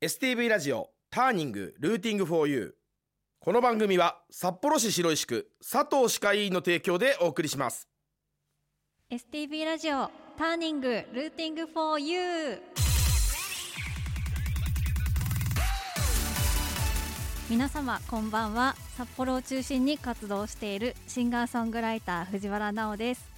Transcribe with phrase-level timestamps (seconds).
[0.00, 2.70] STV ラジオターニングルーティングフォーユー
[3.44, 7.88] この番組は札幌市白石区佐藤歯科医院の提供でお送りします。
[9.10, 12.58] STV ラジオターニングルーティングフォーユー
[17.50, 18.76] 皆様こんばんは。
[18.96, 23.28] 札幌を中心に活動しているシンガーソングライター藤原直です。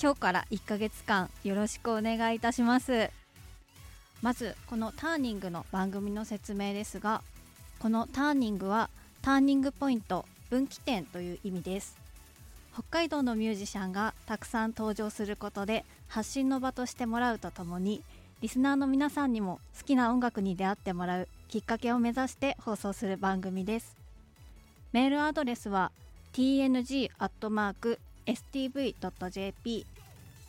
[0.00, 3.10] 今日から1ヶ月間よろしくお願いいたします。
[4.22, 7.22] まずこのターニングの番組の説明ですが
[7.78, 8.90] このターニングは
[9.22, 11.96] ターニングポイント分岐点という意味です。
[12.72, 18.02] 北海道のミュージシャンがたくさん登場することで発信の場としてもらうとともに
[18.40, 23.96] リスナーの皆さんにも好きな音楽に出会ってもらうきっかけを目指して放送する番組です。
[24.92, 25.90] メールアドレスは
[26.32, 27.16] tng.stv.jp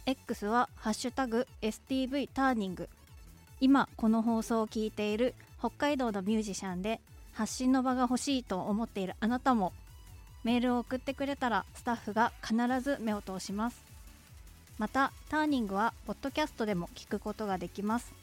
[0.05, 2.89] X はハッシュタグ STV ターニング。
[3.61, 7.01] 今この放送を聞いている北海道のミュージシャンで
[7.33, 9.73] 発信の場が欲しいと思っているあなたも
[10.43, 13.83] メールを送ってくれたらスタッフが必ず目を通します。
[14.77, 18.13] またターニングはポッドキャストでも聞くことができます。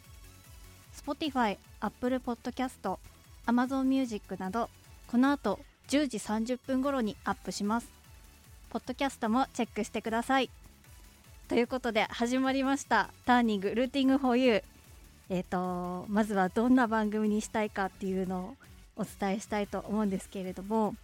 [0.97, 2.99] Spotify、Apple Podcast、
[3.47, 4.71] Amazon Music など
[5.07, 7.91] この後10時30分頃にアップします。
[8.71, 10.51] ポッドキャストもチェックしてください。
[11.49, 13.11] ということで始まりました。
[13.27, 14.63] ターニングルーティング for you
[15.29, 18.57] えーと、まずはどんな番組にしたいかっていうのを
[18.97, 20.95] お伝えしたいと思うんですけれども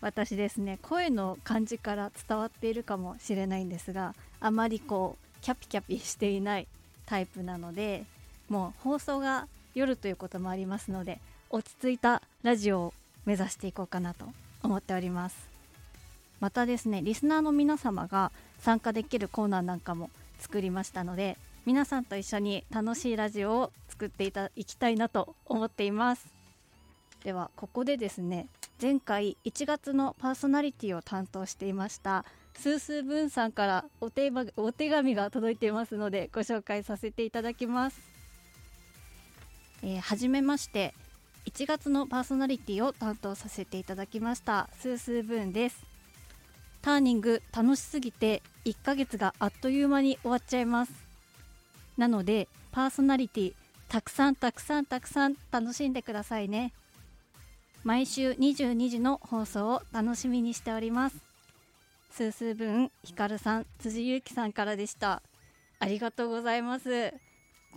[0.00, 6.66] 私ですね声の感じから伝わっているかもしれないんですがあまりこうキャピキャピしていない
[7.06, 8.04] タイプなので
[8.48, 14.26] もう放送が夜ということもありますので落ち着いたラジオを目指していこうかなと
[14.62, 15.48] 思っております。
[16.40, 26.26] またですねリスナーの皆様が参加できるコーナーなんかも作りましたので皆さんと一緒に楽しいラジオを作っていたいきたいなと思っています。
[27.24, 28.46] ではここでですね
[28.80, 38.00] 前回1月のパーソナリティを担当していましたスースーブンさんからお手お手紙が届いていますのでご紹介させていただきます、
[39.82, 40.94] えー、はじめまして
[41.46, 45.84] 1月のパーソナリティを担当させていただきましたスースーブーンです。
[46.82, 51.05] ターニング楽しすぎて1ヶ月があっという間に終わっちゃいます。
[51.96, 53.54] なのでパーソナリティ
[53.88, 56.72] たくさんたくさんたくさん楽しんでくださいね。
[57.84, 61.16] 毎週22時の放送を楽しみにしております。
[62.10, 65.22] スースー分ひかるさん辻ゆうきさんからでした。
[65.78, 67.12] ありがとうございます。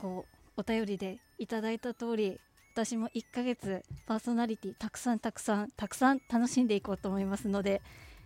[0.02, 0.26] こ
[0.58, 2.40] うお便りでいただいた通り
[2.74, 7.82] 私も1ヶ月パーソナリティたくさんたくさんたくさん楽しんでいこうと思いますので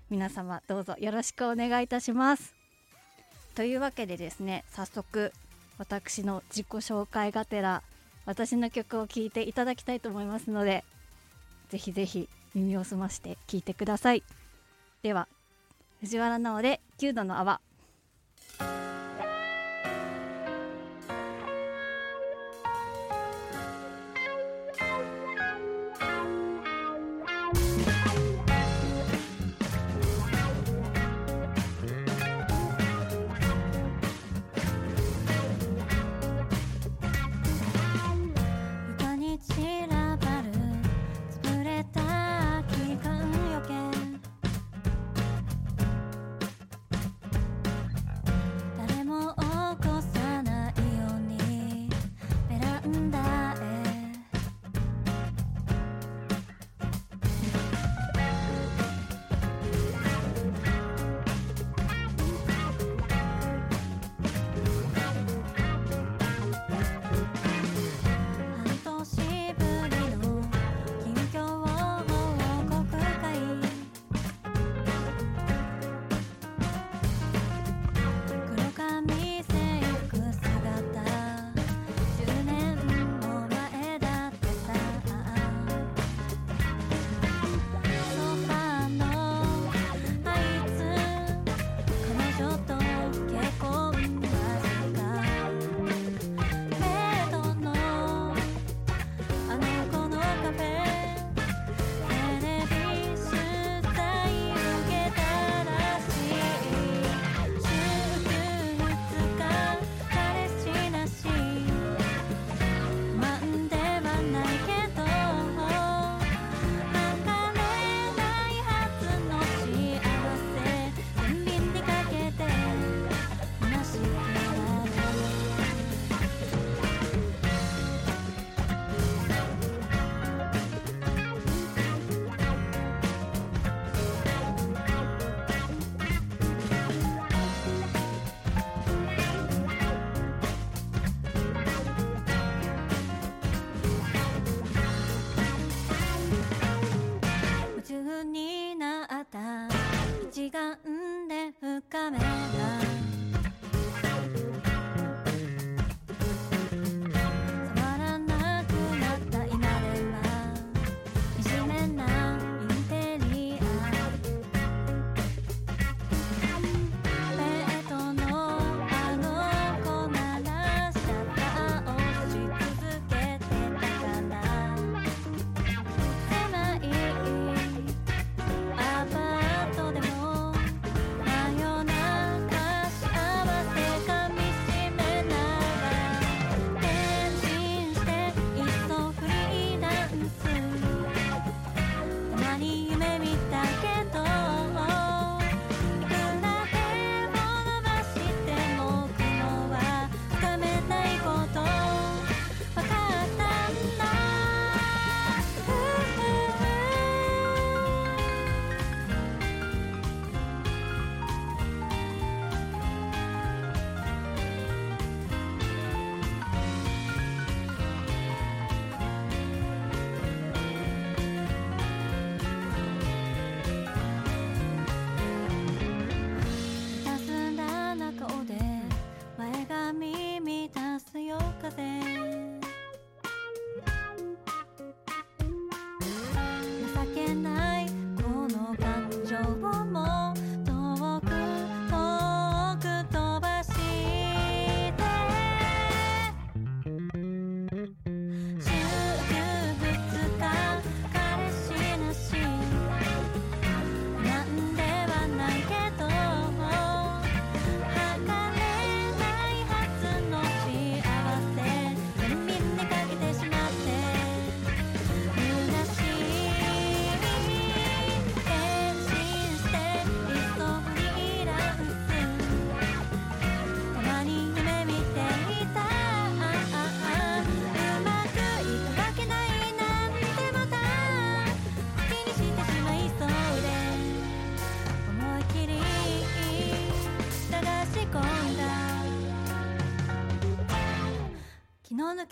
[0.09, 2.53] 皆様どうぞよろしくお願いいたします。
[3.55, 5.31] というわけでですね早速
[5.77, 7.81] 私の自己紹介がてら
[8.25, 10.83] 私の曲を聴いていただきたいと思いますので
[11.69, 14.23] ぜひぜひ耳を澄まして聴いてください。
[15.01, 15.27] では
[16.01, 17.59] 藤原直で9度の泡。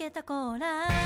[0.01, 1.00] けたコーラ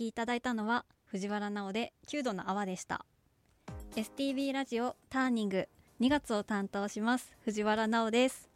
[0.00, 3.04] きいただいたのは藤原直で9度の泡でした。
[3.96, 5.68] STB ラジオターニング
[6.00, 8.48] 2月を担当します藤原直です。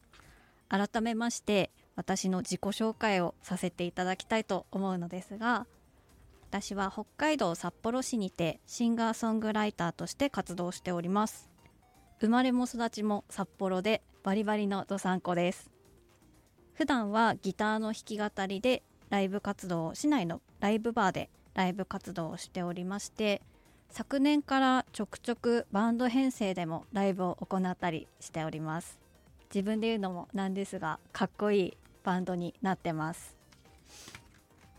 [0.70, 5.66] 改めまして私の自己紹介をさせていただきたいと思うのですが
[6.48, 11.50] 私は北海道札幌市にてシンガーソングライターとして活動しております。
[12.20, 15.70] 生まれも育ちも札幌でバリバリのどさんこです。
[16.72, 23.42] 普段はギターの弾き語りでライブ活動を市内のライブバーでライブ活動をしておりまして
[23.90, 28.98] 昨年からちょくちょくバンド編成でもライブを行ったりしております。
[29.54, 33.36] 自分で言うのもなんですがかっこいいバンドになってます。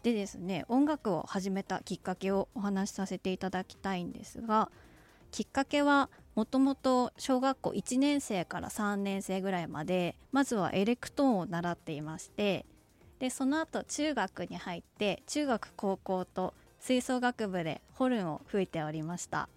[0.02, 4.72] でですね音楽を始めたきっかけをお話しさせていただきたいんですが
[5.30, 12.66] きっかけはもともと小学校1年生から3年生ぐらいまでまずはエレクトーンを習っていまして
[13.20, 19.50] でその後中学に入って中学高校と吹奏楽部でホルンを吹いておりました。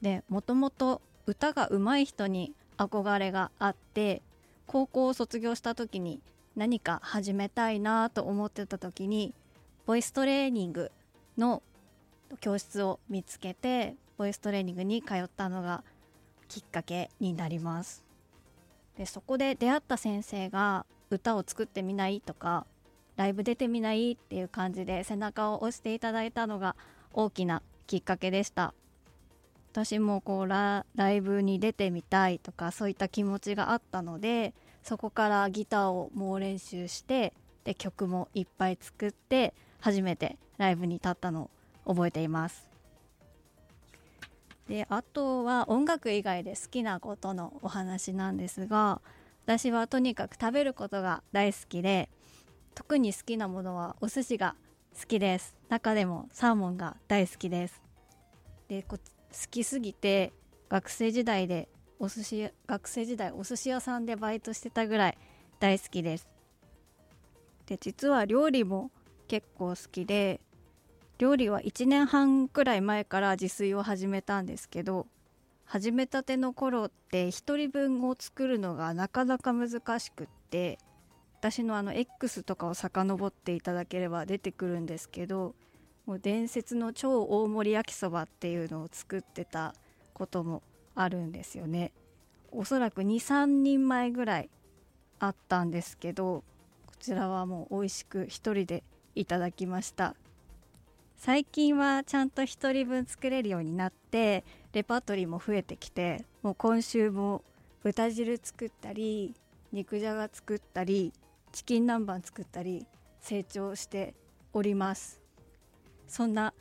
[0.00, 4.22] でもともと歌が上手い人に憧れがあって
[4.66, 6.20] 高校を卒業した時に
[6.56, 9.34] 何か始めたいなと思ってた時に
[9.86, 10.90] ボイストレーニング
[11.38, 11.62] の
[12.40, 15.82] 教室を見つけてボイストレーニングに通ったのが
[16.48, 18.04] きっかけになります。
[18.96, 20.84] でそこで出会った先生が
[21.16, 22.66] 歌を作ってみないとか
[23.16, 26.76] ライブ出てみないっていう感じで背中を押していただいたのが
[27.12, 28.74] 大きなきっかけでした。
[29.72, 34.52] 私もこうライブに出てみたいとかそういった気持ちがあったので
[34.82, 37.32] そこからギターを猛練習して
[37.64, 41.50] で曲もいっぱい作って初めてライブに立ったの
[41.86, 42.68] を覚えています。
[44.68, 49.00] であとは音楽以外で好きなことのお話なんですが
[49.44, 52.08] 私はとにかく食べることが大好きで
[52.74, 54.54] 特に好きなものはお寿司が
[54.98, 55.56] 好きです。
[55.68, 57.82] 中でもサーモンが大好きです。
[58.68, 59.02] でこ好
[59.50, 60.32] きすぎて
[60.68, 61.68] 学生時代で
[61.98, 65.18] お寿司学生時代お寿司屋さんでバイトしてたぐらい
[65.60, 66.28] 大好きです。
[67.66, 68.90] で実は料理も
[69.28, 70.40] 結構好きで
[71.18, 75.06] 料理は1年半くらい前から自炊を始めたんですけど
[75.72, 80.76] 始めたての頃って1人分を作るのがなかなか難しくって
[81.38, 85.54] 私のあの X とかを遡っていただければ出てくるんですけど
[86.04, 89.74] もう伝説の超大盛り焼きそばっていうのを作ってた
[90.12, 90.62] ことも
[90.94, 91.92] あるんですよね。
[92.50, 94.50] おそらく23人前ぐらい
[95.20, 96.44] あったんですけど
[96.84, 100.16] こちらはもう美味しく一人でいただきました。
[101.16, 107.42] 最近はちゃんと1人分作れるようになってレパートリーも増えてきてもう今週も
[107.82, 109.34] 豚汁作ったり
[109.72, 111.12] 肉じゃが作ったり
[111.52, 112.86] チキン南蛮作ったり
[113.20, 114.14] 成長して
[114.52, 115.20] おります。
[116.08, 116.52] そんな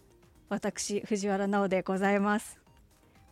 [0.50, 2.60] 私藤原直でございます。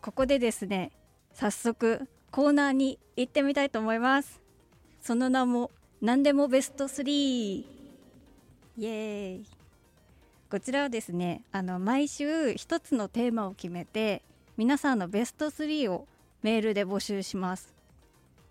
[0.00, 0.92] ここでですね
[1.34, 4.40] 早速コーナーに行ってみたいと思います。
[5.00, 5.70] その名も
[6.00, 7.66] 何でもベスト3イ
[8.82, 9.46] エーイ。
[10.50, 14.22] こちらはですねあの毎週一つのテーマを決めて
[14.60, 16.06] 皆さんのベスト3を
[16.42, 17.72] メールで募集します。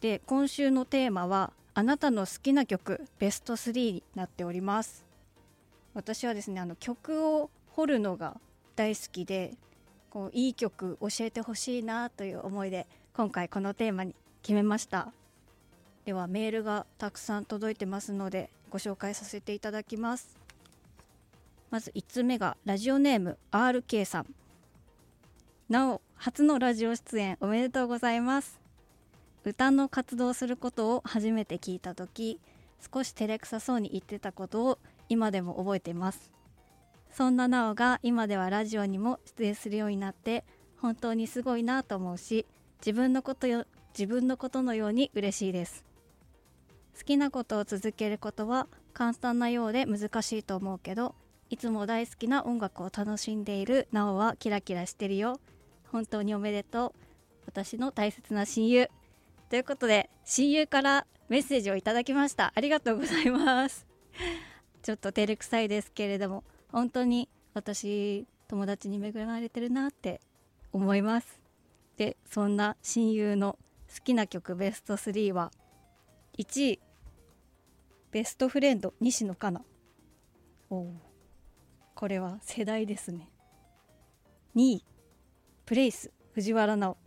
[0.02, 5.06] で今週のテーマはあなたの好きな曲ベスト3になっております。
[5.94, 8.42] 私はですねあの曲を掘るのが
[8.76, 9.54] 大好きで
[10.10, 15.14] こういい曲教えてほしいなという思いで今回このテーマに決めました。
[16.06, 20.40] ではメールがたくさん届いてますのでご紹介させていただきます。
[21.70, 24.39] まず1つ目がラジオネーム RK さん。
[25.70, 28.60] なお初のラジオ出演おめでとうございます。
[29.46, 32.40] 歌の活動することを初めて聞いた時
[32.92, 36.34] 少し照れくさそうに言ってたことを今でも覚えています。
[37.12, 40.44] そんななおが今ではラジオにも出演するようになって
[40.82, 42.48] 本当にすごいなと思うし
[42.80, 45.86] 自分のことよ自分のことのように嬉しいです。
[46.98, 51.14] 好きなことを続けることは簡単なようで難しいと思うけど
[51.52, 55.40] いつも大好きな音楽を楽しんでいるなおはキラキラしてるよ。
[55.92, 57.00] 本当におめでとう。
[57.46, 58.90] 私の大切な親友。
[59.50, 62.54] ということで親友からメッセージをいただきました。
[62.56, 63.88] ありがとうございます。
[64.84, 70.22] ちょっと照れくさいですけれども本当に私友達に恵まれてるなって
[70.72, 71.40] 思います。
[71.98, 73.58] でそんな親友の
[73.94, 75.52] 好きな曲ベスト3は
[76.38, 76.80] 1位
[78.12, 79.64] ベストフレンド西野カナ。
[80.70, 80.94] おお
[81.96, 83.30] これは世代ですね。
[84.56, 84.86] 2位
[85.70, 86.98] プレイス藤原直。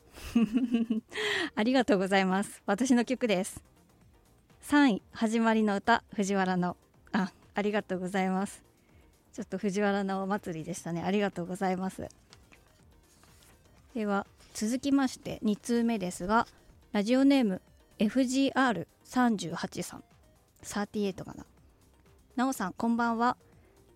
[1.57, 2.63] ありがとうございます。
[2.65, 3.61] 私の曲です。
[4.69, 6.77] 3位始まりの歌藤原直。
[7.11, 8.63] あありがとうございます。
[9.33, 11.03] ちょっと藤原直祭りでしたね。
[11.03, 12.07] ありがとうございます。
[13.97, 16.47] では続きまして2通目ですが
[16.93, 17.61] ラジオネーム
[17.99, 20.05] FGR38 さん
[20.63, 21.45] 38かな。
[22.37, 23.37] なおさんこんばんは。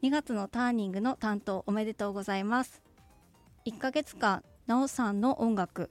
[0.03, 2.83] 2月のターニングの担当おめでとうございます。
[3.65, 5.91] 1ヶ月間なおさんの音楽。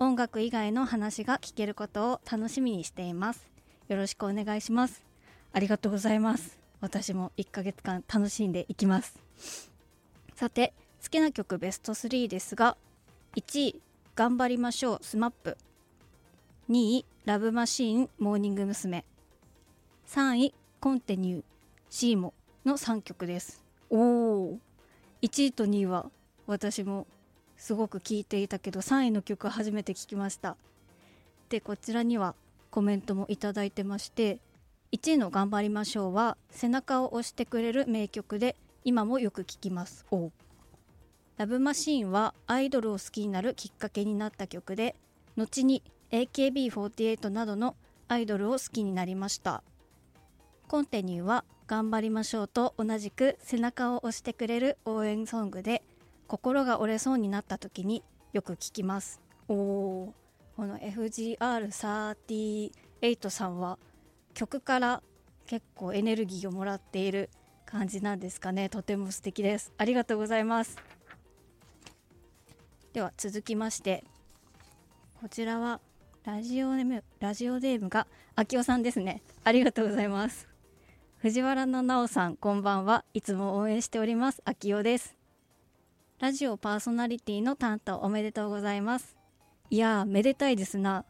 [0.00, 3.48] 音楽以外の話が聞けることを楽しみにしています。
[3.86, 5.04] よろしくお願いします。
[5.52, 6.58] ありがとうございます。
[6.80, 9.20] 私も1ヶ月間楽しんでいきます。
[10.34, 12.76] さて好きな曲ベスト3ですが
[13.36, 13.80] 1位
[14.16, 15.56] 頑張りましょう SMAP。
[16.70, 19.04] 2位 LOVE マシーンモーニング娘。
[20.08, 22.34] 3位 Continue SEAMO
[22.66, 23.62] の3曲です。
[23.90, 24.58] おお
[25.22, 26.10] 1位と2位は
[26.48, 27.06] 私も
[27.58, 30.56] すごく聴いていたけど3位の曲初めて聴きました。
[31.50, 32.34] でこちらには
[32.70, 34.38] コメントもいただいてまして
[34.92, 40.06] 1位の「頑張りましょう」は背中を押してくれる名曲で今もよく聴きます。
[40.10, 40.30] お
[41.36, 44.96] ラブマシーンはアイドルを好きになるきっかけになった曲で
[45.36, 47.76] 後に AKB48 などの
[48.08, 49.62] アイドルを好きになりました。
[50.68, 55.82] コンテニューは頑張りましょうと同じく背中を押してくれる応援ソングで
[56.28, 58.04] 心が折れそうになった時に
[58.34, 59.22] よく聞きます。
[59.48, 60.14] おお
[60.56, 63.78] この FGR38 さんは
[64.34, 65.02] 曲から
[65.46, 67.30] 結構エネルギーをもらっている
[67.64, 68.68] 感じなんですかね。
[68.68, 69.72] とても素敵です。
[69.78, 70.76] ありがとうございます。
[72.92, 74.04] では続きまして
[75.20, 75.80] こちらは
[76.24, 79.22] ラジオネームラジオネームがあきおさんですね。
[79.44, 80.46] ありがとうございます。
[81.16, 83.06] 藤原のなおさんこんばんは。
[83.14, 84.42] いつも応援しております。
[84.44, 85.17] あきおです
[86.20, 89.16] ラジオパーソナリティの担当おめでとうございます。
[89.70, 91.04] いやーめでたいですな。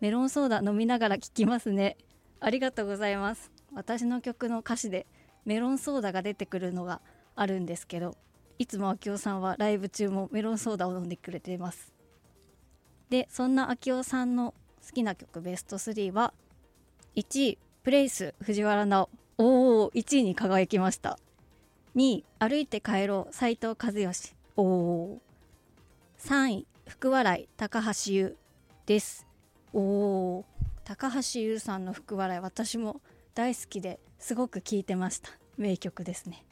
[0.00, 1.96] メロンソーダ飲みながら聞きますね。
[2.40, 3.52] ありがとうございます。
[3.72, 5.06] 私の曲の歌詞で
[5.44, 7.00] メロンソーダが出てくるのが
[7.36, 8.16] あるんですけど
[8.58, 11.92] いつもあきおさんはライブ中もメロンソーダを飲んでくれています。
[13.08, 14.54] でそんなあきおさんの
[14.84, 16.34] 好きな曲ベスト3は
[17.14, 21.20] 1位プレイス藤原直おお1位に輝きました。
[21.94, 24.34] 2位歩いて帰ろう斉藤和義。
[24.60, 25.22] おお
[26.18, 28.36] 3位福笑い高橋優
[28.84, 29.26] です。
[29.72, 30.44] おお
[30.84, 33.00] 高橋優さんの福笑い私も
[33.34, 35.30] 大好きですごく聴いてました。
[35.56, 36.44] 名曲ですね。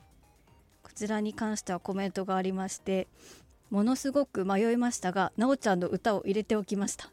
[0.83, 3.09] こちらに関してはコメントがありまして
[3.69, 7.11] ものすごく迷いましたがなおちゃんの歌を入れておきました。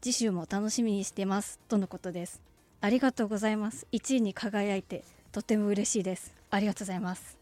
[0.00, 1.60] 次週も楽しみにしてます。
[1.68, 2.42] とのことです。
[2.80, 3.86] ありがとうございます。
[3.92, 6.34] 1位に輝いてとても嬉しいです。
[6.50, 7.38] ありがとうございます。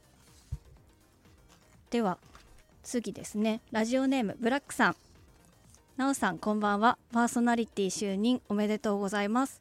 [1.89, 2.19] では
[2.87, 3.61] 次ですね。
[3.73, 4.97] ラジオネームブラックさん。
[5.97, 6.99] なおさんこんばんは。
[7.13, 9.61] パーソナリティ就任おめでとうございます。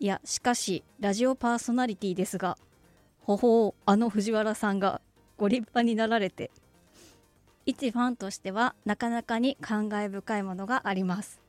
[0.00, 2.58] いやしかしラジオパーソナリティですが
[3.20, 5.00] ほほうあの藤原さんが
[5.36, 6.50] ご立派になられて。
[7.66, 11.40] 一ファンとしてはなかなかに感慨深いものがあります。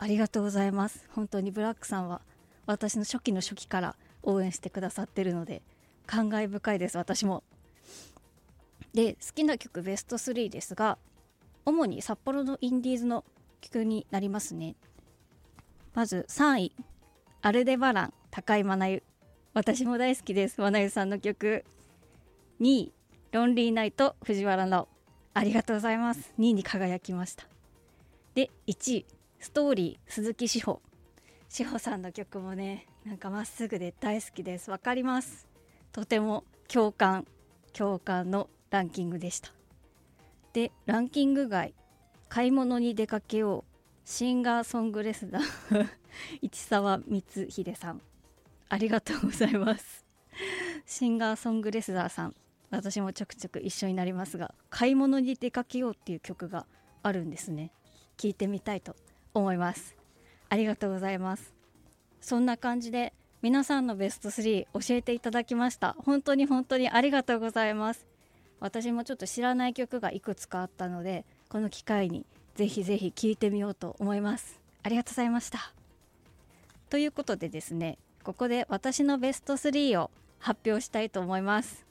[0.00, 1.06] ありがとうございます。
[1.14, 2.20] 本当にブラックさんは
[2.66, 5.62] 私の初期の初期から応援してくださってるので
[6.06, 7.44] 感慨深いです私も。
[8.94, 10.98] で好きな曲ベスト3ですが
[11.66, 13.24] 主に札幌のインディーズの
[13.60, 14.76] 曲になりますね。
[15.94, 16.72] まず3位
[17.42, 19.02] アルデバラン高井真奈
[19.52, 21.64] 私も大好きです真奈さんの曲。
[22.60, 22.92] 2位
[23.32, 24.88] ロンリーナイト藤原直。
[25.32, 26.32] ありがとうございます。
[26.38, 27.44] 2位に輝きました。
[28.34, 29.06] で1位
[29.40, 30.80] ストーリー鈴木志保。
[31.48, 34.70] 志保さんの曲もねなんかまっすぐで大好きです。
[34.70, 35.48] わかります。
[35.92, 37.26] とても共感
[37.72, 39.52] 共感のランキングでした。
[40.52, 41.74] でランキング外
[42.28, 43.64] 買い物に出かけよう
[44.04, 45.88] シンガーソングレスナー
[46.42, 48.00] 市沢光秀さん。
[48.68, 50.04] ありがとうございます。
[50.86, 52.34] シンガーソングレスナーさん。
[52.72, 56.66] 私もちょくちょく一緒になりますが買い物に出かけようっていう曲が
[57.04, 57.70] あるんですね。
[58.16, 58.96] 聞いてみたいと
[59.34, 59.94] 思います。
[60.48, 61.54] ありがとうございます。
[62.20, 65.94] そんな感じで皆さんのベスト3教えていただきました。
[66.00, 68.13] 本当に本当にありがとうございます。
[68.64, 72.24] 私もちょっと知らない曲がいくつかあったのでこの機会に
[72.54, 74.58] ぜひぜひ聴いてみようと思います。
[74.82, 75.74] ありがとうございました。
[76.88, 81.84] ということでですねここで私のベスト3を発表したいと思います。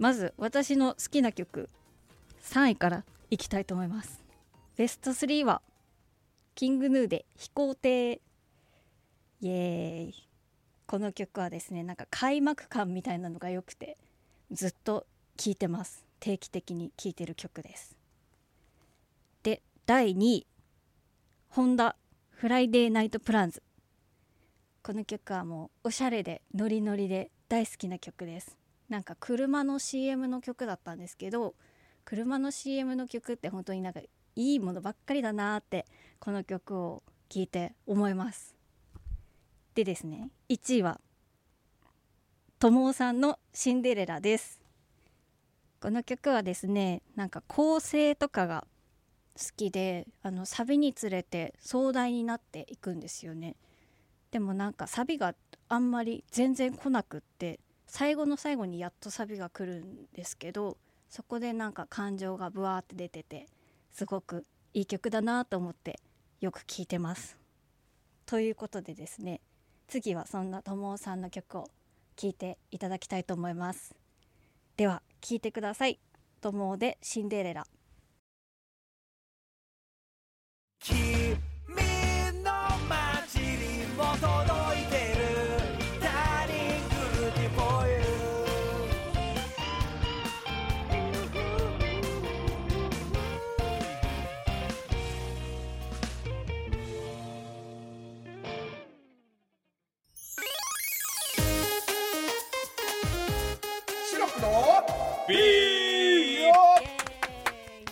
[0.00, 1.68] まず私の好きな曲
[2.42, 4.24] 3位からいきたいと思います。
[4.76, 5.62] ベスト3は
[6.56, 8.14] キングヌーで飛行艇。
[8.14, 8.18] イ
[9.44, 10.28] エーイ。
[10.88, 13.96] この曲はですねなんか開幕感みたいなのが良くて
[14.50, 16.04] ずっと聴いてます。
[16.18, 17.96] 定期的に聴いてる曲です。
[19.42, 20.46] で第2位。
[21.50, 21.96] HONDA
[22.30, 23.60] Friday Night Plans
[24.84, 28.56] この曲はもうおしゃれでノリノリで大好きな曲です。
[28.88, 31.54] なんか車の CM の曲だったんですけど
[32.04, 34.00] 車の CM の曲って本当になんか
[34.36, 35.86] いいものばっかりだなーって
[36.18, 38.54] この曲を聴いて思います。
[39.74, 41.00] でですね1位は
[42.58, 44.59] 友尾さんの「シンデレラ」です。
[45.80, 48.66] この曲はですねなんか構成とかが
[49.34, 53.56] 好きであのサビにつれて壮大になっていくんですよね
[54.30, 55.34] でもなんかサビが
[55.68, 60.76] あんまり全然来なくって最後の最後にやっとサビが来るんですけど
[61.08, 63.46] そこでなんか感情がブワーって出てて
[63.90, 65.98] すごくいい曲だなと思って
[66.40, 67.36] よく聴いてます。
[68.24, 69.40] ということでですね
[69.88, 71.68] 次はそんな友尾さんの曲を
[72.14, 73.96] 聴いていただきたいと思います。
[74.76, 76.00] では聴いてください。
[76.40, 77.66] 友尾でシンデレラ。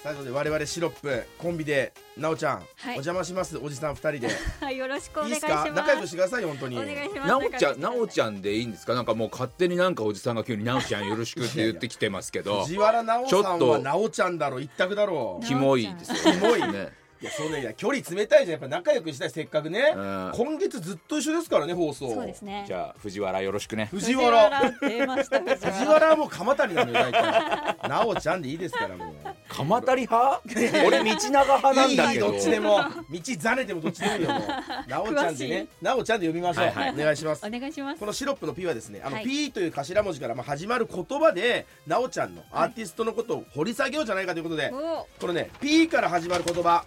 [0.09, 5.65] 最後で我々シロップコンビでなおちゃん、はいお邪魔しますおじさん二人ではい、 よろしくおいい願いします。
[5.65, 5.83] ですか？
[5.83, 7.29] 仲良くしてくださいよ本当にお願いします。
[7.29, 8.09] なおちゃん、なおん。
[8.09, 8.95] ちゃんでいいんですか？
[8.95, 12.63] なんかもう勝手になんかおじさんが急になおちゃんよろしくって言ってきてますけど。
[12.65, 16.33] 藤原奈緒さんちょっとは奈緒ちゃんだろ一択だろうキモいですよ。
[16.33, 16.89] キモいね。
[17.21, 18.51] いやそうねいや距離冷たいじゃん。
[18.53, 19.31] やっぱ仲良くしたい。
[19.31, 20.33] せっかくね、うん。
[20.35, 22.13] 今月ずっと一緒ですからね放送。
[22.13, 22.65] そうですね。
[22.67, 23.87] じゃあ藤原よろしくね。
[23.87, 24.73] 藤原。
[24.81, 25.41] 出ました。
[25.41, 27.77] 藤藤原はもう鎌谷なのよ大体。
[27.83, 29.15] 奈緒ちゃんでいいですからもう。
[29.49, 30.43] 鎌足り派？
[30.87, 32.27] 俺道長派なんだけど。
[32.27, 32.79] いいどっちでも。
[32.79, 34.43] 道ざねてもどっちでもいいよもう。
[34.91, 35.67] なおちゃんでね。
[35.81, 36.95] なおちゃんで呼びましょう、はいはい。
[36.95, 37.47] お願いします。
[37.47, 38.01] お願いします。
[38.01, 38.07] こ。
[38.07, 39.25] のシロップの P はですねあの、はい。
[39.25, 46.85] P という頭文字からまあ始まる言葉でなおちゃんのアーティストのことを掘り下げようじゃないかということで、おこのね P から始まる言葉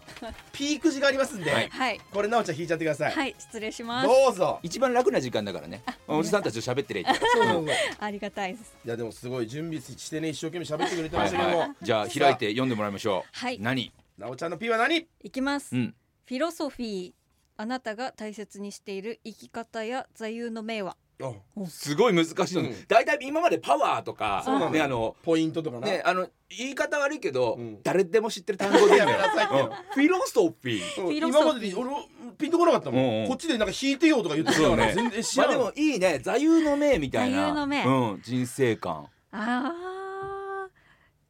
[0.51, 1.99] ピーク字がありますんで、はいはい。
[2.11, 4.07] これなおちゃん引いちゃってください、はい、失礼します。
[4.07, 5.83] どうぞ一番楽な時間だからね。
[6.07, 7.31] おじさんたちと喋ってりゃいいから。
[7.31, 8.75] そうそうそうありがたいです。
[8.85, 11.71] いやでもすごい準備してね一生懸命喋ってくれてまはいしたけども、はい。
[11.81, 13.29] じゃあ開いて読んでもらいましょう。
[13.31, 13.91] はい何？
[14.17, 15.07] なおちゃんの P は何？
[15.21, 15.75] いきます。
[15.75, 15.95] うん。
[16.25, 17.13] フィロソフィー。
[17.57, 20.97] あなたが大切にしている生き方や座右の銘は？
[21.23, 22.55] あすごい難しい。
[22.55, 22.87] のうん。
[22.87, 27.79] だいたい今までパワーとかそうなのよねあのポイントとかな、ねあの言い方悪いけどうん。
[27.83, 29.09] 誰でも知ってる単語でいいんだよ。
[29.09, 29.61] やめなさい。
[29.61, 29.69] うん。
[29.69, 31.27] フィロソフィー。
[31.27, 31.99] 今までで俺も
[32.37, 33.27] ピンとこなかったもん、うんうん。
[33.27, 34.93] こっちでなんか弾いてよとか言ってたから、そうね。
[34.95, 36.19] 全然知まらん、あでもいいね。
[36.19, 37.37] 座右の銘みたいな。
[37.37, 37.83] 座右の銘。
[37.85, 39.07] うん、人生観。
[39.31, 40.69] ああ。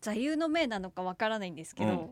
[0.01, 1.91] 座右の銘なのかわからないんですけど。
[1.91, 2.09] うん。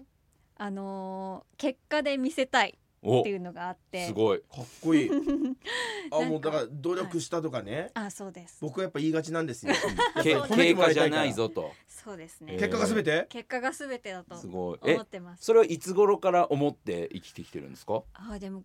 [0.61, 2.77] あのー結果で見せたい。
[2.77, 4.07] おっていうのがあって。
[4.07, 4.39] すごい。
[4.39, 5.09] かっこいい。
[6.11, 8.57] あもうだから努力したとかね、あ、そうです。
[8.61, 9.73] 僕はやっぱ言いがちなんですよ。
[10.23, 11.71] 経過じゃないぞと。
[11.87, 12.53] そうですね。
[12.53, 12.59] えー。
[12.59, 13.25] 結果が全て？
[13.29, 14.79] 結果がすべてだとすごい。
[14.85, 15.45] え思ってます。
[15.45, 18.03] それはいつ頃から思って生きてきてるんですか？
[18.13, 18.63] あーでも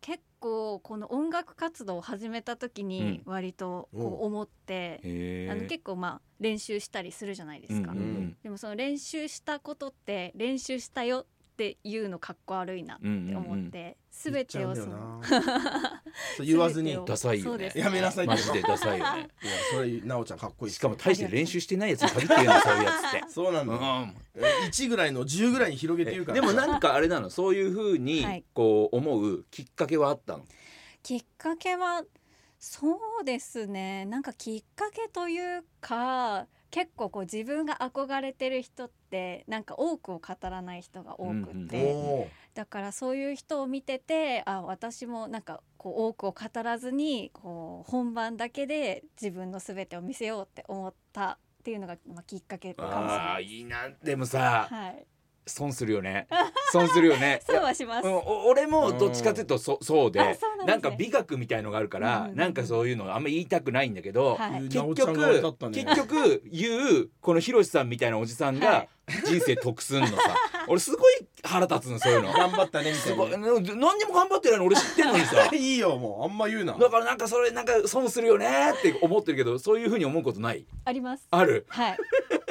[0.00, 8.36] 結構この音楽活動を始めた時に割とこう思って、へあの結構まあ練習したりするじゃないですか、うんうんうん。
[8.42, 16.02] でもその練習したことって練習したよっていうのかっこ悪いなって思って、すべてをそ言っちゃのうんだよな。
[16.36, 16.98] そう言わずに。
[17.04, 17.70] ダサいよね。
[17.74, 18.26] やめなさい。
[18.26, 19.20] マジでダサいよね。
[19.20, 19.28] や
[19.70, 23.24] それなおちゃんかっこいいしかも大して練習してないやつに限って言うのそういうやつって。
[23.28, 24.14] そうなんだ、うん
[24.66, 26.40] 1ぐらいの10ぐらいに広げて言うから。
[26.40, 27.28] でもなんかあれなの。
[27.28, 28.44] そういう風にはい。
[28.54, 30.46] こう思うきっかけはあったの？
[31.02, 32.02] きっかけは
[32.58, 34.06] そうですね。
[34.06, 53.18] なんかきっかけというか結構こう自分が憧れてる人ってなんか多くを語らない人が多くって、うんだからそういう人を見ててあ私もなんかこう多くを語らずにこう本番だけで自分の全てを見せようって思ったっていうのが、まあ、きっかけかもしれあない。
[53.36, 53.88] あいいな。
[54.02, 55.06] でもさはい、
[55.46, 56.26] 損するよね。
[56.70, 57.40] 損するよね。
[57.46, 58.06] そうはします。
[58.06, 60.66] うんお俺もどっちかというとそそうであそうなんですね。
[60.66, 62.36] なんか美学みたいのがあるから、うんうんうん。
[62.36, 64.52] なんかそういうのあんま言いたくないんだけど、はい。
[64.52, 68.88] な結局結局言うこのひろしさんみたいなおじさんはがい。
[69.26, 70.14] 人生得すんのさ。
[70.68, 72.32] 俺すごい腹立つのそういうの。
[72.32, 73.58] 頑張ったねみたすごいいな何
[73.98, 75.50] にも頑張ってないの俺知ってんのにさ。
[75.52, 76.24] いいよもう。
[76.24, 76.74] あんま言うな。
[76.74, 80.64] だからなんかそれなんか損するよねって思ってるけどそういうふうに思うことない？
[80.84, 81.26] あります。
[81.30, 81.66] ある？
[81.68, 81.96] はい。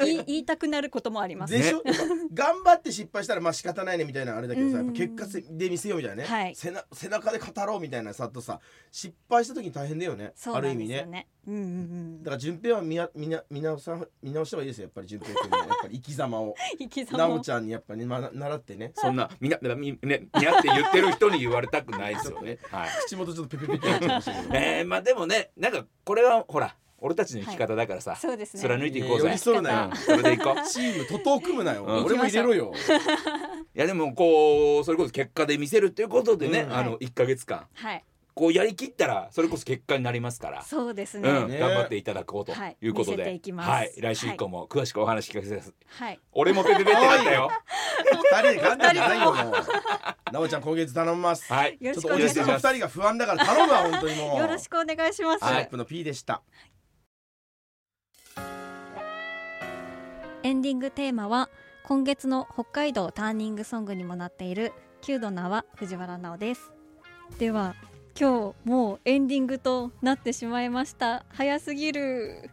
[0.04, 1.52] 言い言いたくなることもあります。
[1.52, 6.54] でしょ、やっぱ頑張って失敗したらまあ仕方ないねみたいなあれだけどさ、結果で見せようみたいなね、はい。
[6.54, 8.60] 背な背中で語ろうみたいなさとさ
[8.90, 10.32] 失敗した時に大変だよね。
[10.34, 11.26] そうある意味ね。
[11.44, 16.54] だから順平は見や見な見直さ見直した方がいいですよやっぱり順平君の やっぱり生き様を。
[16.78, 18.92] 生き様奈緒ちゃんにやっぱり、ま、習ってね。
[18.94, 22.58] そんなみなみねみなって言ってる人に言われたくないですよね。
[22.70, 22.90] はい。
[23.06, 24.54] 口元ちょっとペペペってなっちゃいましたけど。
[24.54, 28.62] えー、まあでもねなんかこれはほら俺たちの生き方だからさ、そうですね。
[28.62, 29.26] 貫いていこうぜ。
[29.26, 29.90] 寄り添うなよ。
[29.90, 29.96] うん。
[29.96, 30.68] それでいこう。
[30.68, 32.04] チーム徒党組むなよ、うん。
[32.04, 32.72] 俺も入れろよ。
[33.74, 36.74] いやでもこうそれこそ結果で見せるっていうことでね、うん。
[36.74, 37.66] あの1か月間。
[37.74, 38.04] はい。
[38.34, 40.62] こうやりきったらそれこそ結果になりますから。
[40.62, 41.58] そうですね、うん、ね。
[41.58, 43.68] 頑張っていただこうとはいいうことで、見せていきます。
[43.68, 45.74] はい、来週以降も詳しくお話聞かせてください。
[46.04, 46.20] はい。
[46.32, 47.50] 俺もペペペってなったよ。
[48.32, 49.34] 二人でガンガンじゃないよもう
[50.24, 56.42] 奈緒ちゃん今月頼みます、はい、よろしくちょっとおじさんの二人が不安だから頼むわ本当にもうよろしくお願いします、シロップの P でした、
[60.44, 61.48] エンディングテーマは
[61.84, 66.72] 今月の北海道ターニングソングにもなっているキュードナは藤原直です。
[67.38, 67.76] では
[68.18, 71.24] 今日もうエンディングとなってしまいました。
[71.28, 72.50] 早すぎる。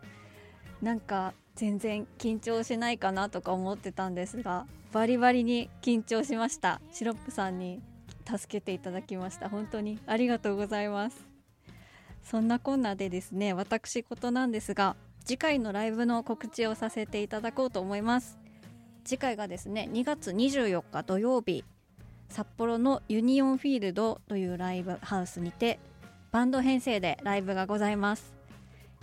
[0.83, 6.81] なんか全然緊張しないかなとか思ってたんですがバリバリに緊張しました。
[6.91, 7.81] シロップさんに
[8.23, 9.49] 助けていただきました。
[9.49, 11.25] 本当にありがとうございます。
[12.23, 14.95] そんなこんなでですね私事なんですが
[15.29, 18.39] 次回のライブの告知をさせていただこうと思います。
[19.05, 21.63] 次回がですね2月24日土曜日
[22.29, 25.77] 札幌のユニオンフィールドというライブハウスにて
[26.31, 28.33] バンド編成でライブがございます。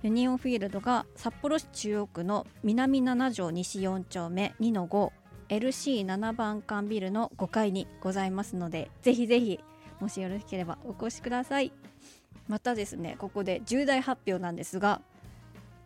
[0.02, 9.60] ユニオンフィールドが札幌市中央区の南7条西4丁目2の 5LC7 番館ビルの5階にございますのでぜひぜひ
[10.00, 11.70] もしよろしければお越しください。
[12.48, 15.00] またですねここで重大発表なんですが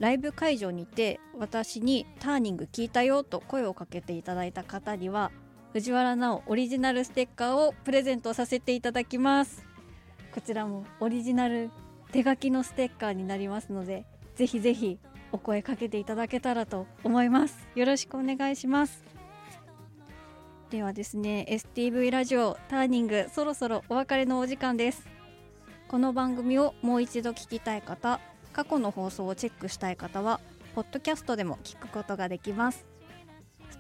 [0.00, 5.30] ライブ会場にて私に「ターニング聞いたよ」と声をかけていただいた方には
[5.74, 9.64] 藤原直オリジナルステッカーをプレゼントさせていただきます。
[10.34, 11.70] こちらもオリジナル
[12.12, 14.04] 手書きのステッカーになりますので
[14.36, 14.98] ぜひぜひ
[15.32, 17.68] お声かけていただけたらと思います。
[17.74, 19.04] よろしくお願いします。
[20.70, 25.06] ではですね STV ラジオターニングそろそろお別れのお時間です。
[25.88, 28.20] この番組をもう一度聞きたい方
[28.52, 30.40] 過去の放送をチェックしたい方は
[30.74, 32.84] ポッドキャストでも聞くことができます。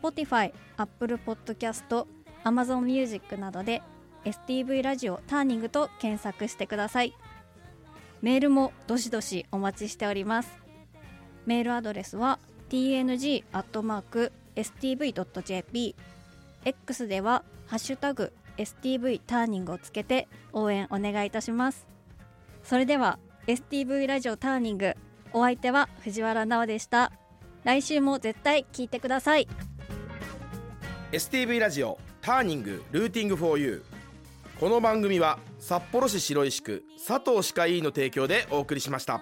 [0.02, 2.06] Spotify、Apple Podcast、
[2.44, 3.82] Amazon Music などで
[4.24, 7.14] STV ラジオターニングと検索してください。
[8.22, 10.50] メールもどしどしお待ちしております。
[11.46, 13.44] メールアドレスは tng.stv.jp
[16.64, 21.86] X ではハッシュタグ STV ターニングをつけて応援お願いいたします。
[22.62, 24.94] それでは STV ラジオターニング。
[25.32, 27.12] お相手は藤原直でした。
[27.64, 29.48] 来週も絶対聞いてください。
[31.12, 39.20] STV ラジオターニングルーティングフォーユーこの番組は札幌市白石区佐藤歯科医院の提供でお送りしました